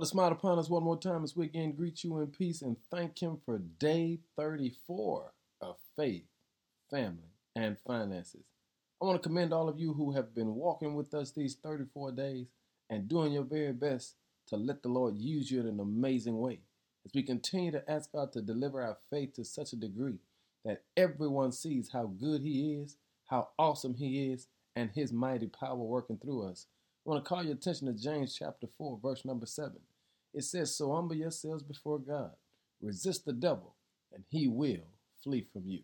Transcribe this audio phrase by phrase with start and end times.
[0.00, 2.76] To smile upon us one more time as we again greet you in peace and
[2.88, 6.28] thank Him for day 34 of faith,
[6.88, 8.44] family, and finances.
[9.02, 12.12] I want to commend all of you who have been walking with us these 34
[12.12, 12.46] days
[12.88, 14.14] and doing your very best
[14.46, 16.60] to let the Lord use you in an amazing way
[17.04, 20.18] as we continue to ask God to deliver our faith to such a degree
[20.64, 24.46] that everyone sees how good He is, how awesome He is,
[24.76, 26.66] and His mighty power working through us.
[27.08, 29.72] I want to call your attention to James chapter 4, verse number 7.
[30.34, 32.32] It says, So humble yourselves before God,
[32.82, 33.74] resist the devil,
[34.12, 34.84] and he will
[35.24, 35.80] flee from you.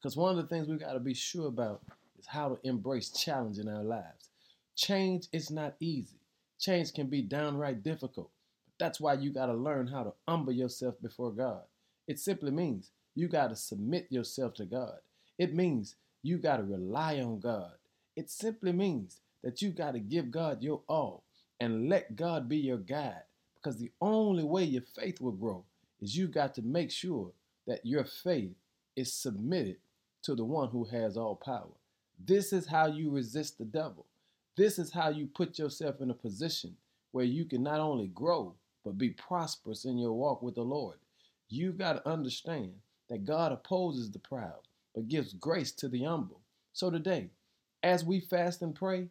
[0.00, 1.82] Because one of the things we got to be sure about
[2.18, 4.30] is how to embrace challenge in our lives.
[4.74, 6.16] Change is not easy,
[6.58, 8.30] change can be downright difficult.
[8.64, 11.64] But that's why you got to learn how to humble yourself before God.
[12.08, 15.00] It simply means you got to submit yourself to God.
[15.38, 17.72] It means you got to rely on God.
[18.16, 21.24] It simply means that you got to give God your all
[21.60, 23.22] and let God be your guide.
[23.54, 25.64] Because the only way your faith will grow
[26.00, 27.32] is you've got to make sure
[27.66, 28.54] that your faith
[28.96, 29.76] is submitted
[30.22, 31.70] to the one who has all power.
[32.24, 34.06] This is how you resist the devil.
[34.56, 36.76] This is how you put yourself in a position
[37.12, 40.96] where you can not only grow, but be prosperous in your walk with the Lord.
[41.48, 42.72] You've got to understand
[43.08, 44.60] that God opposes the proud,
[44.94, 46.40] but gives grace to the humble.
[46.72, 47.30] So today,
[47.82, 49.08] as we fast and pray,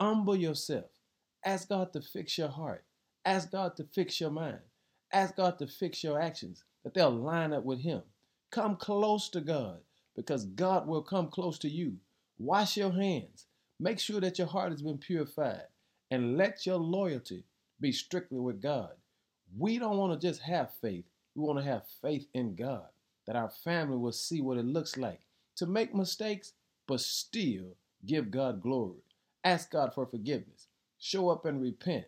[0.00, 0.86] humble yourself.
[1.44, 2.84] Ask God to fix your heart.
[3.24, 4.58] Ask God to fix your mind.
[5.12, 8.02] Ask God to fix your actions, that they'll line up with Him.
[8.50, 9.78] Come close to God
[10.16, 11.96] because God will come close to you.
[12.38, 13.46] Wash your hands.
[13.80, 15.62] Make sure that your heart has been purified
[16.10, 17.44] and let your loyalty
[17.80, 18.90] be strictly with God.
[19.56, 21.04] We don't want to just have faith,
[21.34, 22.86] we want to have faith in God,
[23.26, 25.20] that our family will see what it looks like
[25.56, 26.52] to make mistakes,
[26.86, 27.76] but still
[28.06, 29.02] give God glory.
[29.44, 30.68] Ask God for forgiveness.
[30.98, 32.04] Show up and repent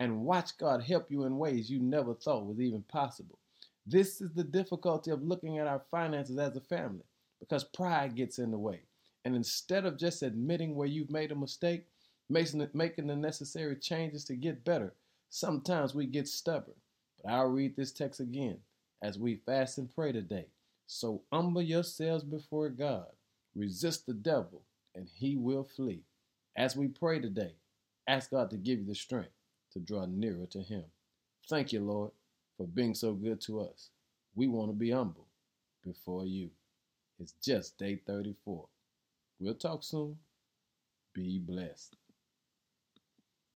[0.00, 3.38] and watch God help you in ways you never thought was even possible.
[3.86, 7.04] This is the difficulty of looking at our finances as a family
[7.40, 8.80] because pride gets in the way.
[9.24, 11.86] And instead of just admitting where you've made a mistake,
[12.28, 14.94] making the necessary changes to get better,
[15.30, 16.74] sometimes we get stubborn.
[17.22, 18.58] But I'll read this text again
[19.02, 20.46] as we fast and pray today.
[20.86, 23.06] So humble yourselves before God,
[23.54, 24.62] resist the devil,
[24.94, 26.02] and he will flee.
[26.56, 27.54] As we pray today,
[28.06, 29.32] ask God to give you the strength
[29.72, 30.84] to draw nearer to Him.
[31.48, 32.10] Thank you, Lord,
[32.56, 33.90] for being so good to us.
[34.34, 35.28] We want to be humble
[35.82, 36.50] before you.
[37.18, 38.66] It's just day 34.
[39.40, 40.18] We'll talk soon.
[41.14, 41.96] Be blessed.